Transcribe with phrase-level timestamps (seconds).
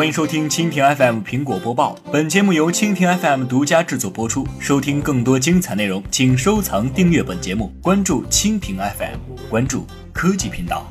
[0.00, 1.94] 欢迎收听蜻蜓 FM 苹果播报。
[2.10, 4.48] 本节目由蜻蜓 FM 独家制作播出。
[4.58, 9.18] 收听更多精彩内容，请收藏订阅本节目，关注蜻蜓 FM，
[9.50, 10.88] 关注科技频道。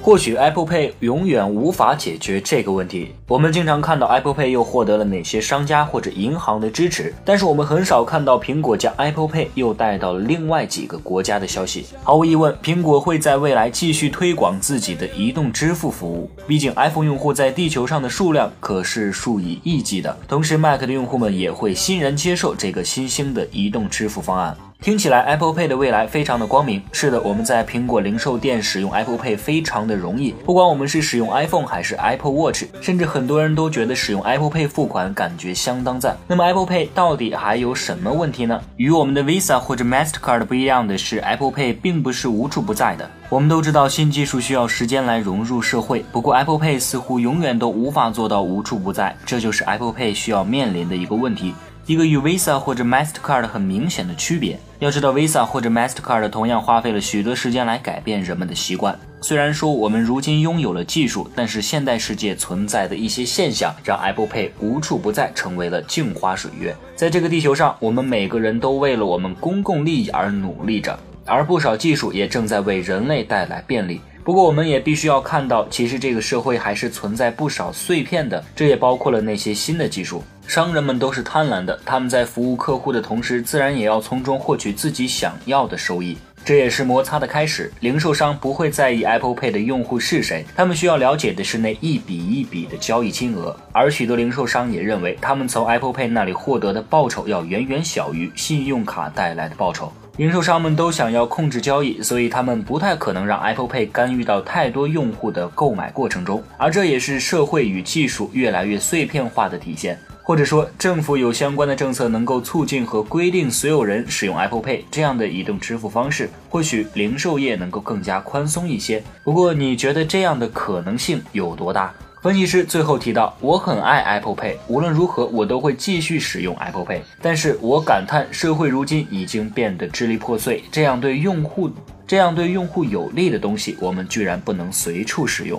[0.00, 3.12] 或许 Apple Pay 永远无法解决这个问题。
[3.28, 11.84] 我们经常看到 Apple Pay 又获得了哪些商家或者银行的支持，但是我们很少看到苹果将 Apple Pay 又带到了另外几个国家的消息。
[12.02, 16.30] 毫无疑问，苹果会在未来继续推广自己的移动支付服务。
[16.46, 24.56] 毕竟 iPhone 用户在地球上的数量可是数以亿计的，同时 Mac 的用户们也会欣然接受这个新兴的移动支付方案。
[24.80, 26.80] 听起来 Apple Pay 的未来非常的光明。
[26.92, 36.16] 是的，我们在苹果零售店使用 Apple Pay 非常的容易，不管我们是使用 iPhone 还是 Apple Watch，甚至很很多人都觉得使用 Apple Pay 付款感觉相当赞。
[36.28, 38.60] 那么 Apple Pay 到底还有什么问题呢？
[38.76, 43.10] 与我们的 Visa 或者 Mastercard 不一样的是，Apple Pay 并不是无处不在的。
[43.28, 51.52] 我们都知道新技术需要时间来融入社会，不过 Apple Pay 似乎永远都无法做到无处不在，这就是 Apple Pay 需要面临的一个问题。
[51.88, 54.60] 一个与 Visa 或者 Mastercard 很明显的区别。
[54.78, 58.94] 要知道，Visa 或者 Mastercard 同样花费了许多时间来改变人们的习惯。
[59.22, 66.76] 虽然说我们如今拥有了技术，但是现代世界存在的一些现象，让 Apple Pay 无处不在，成为了镜花水月。
[66.94, 74.02] 在这个地球上，我们每个人都为了我们公共利益而努力着，而不少技术也正在为人类带来便利。
[74.28, 80.22] 不过，我们也必须要看到，其实这个社会还是存在不少碎片的，这也包括了那些新的技术。
[80.46, 86.14] 商人们都是贪婪的，他们在服务客户的同时，自然也要从中获取自己想要的收益。
[86.48, 87.70] 这也是摩擦的开始。
[87.80, 93.54] 零售商不会在意 Apple Pay 的用户是谁，他们需要了解的是那一笔一笔的交易金额。
[93.70, 99.92] 而许多零售商也认为，他们从 Apple Pay 那里获得的报酬要远远小于信用卡带来的报酬。
[100.16, 109.98] 零售商们都想要控制交易，所以他们不太可能让 Apple Pay 干预到太多用户的购买过程中，而这也是社会与技术越来越碎片化的体现。
[110.28, 119.02] 或者说，政府有相关的政策能够促进和规定所有人使用 Apple Pay 这样的移动支付方式，或许零售业能够更加宽松一些。
[119.24, 121.94] 不过，你觉得这样的可能性有多大？
[122.22, 127.00] 分析师最后提到：“我很爱 Apple Pay，无论如何我都会继续使用 Apple Pay。
[127.22, 131.70] 但是我感叹，社会如今已经变得支离破碎，这样对用户、
[132.06, 135.58] 这样对用户有利的东西，我们居然不能随处使用。”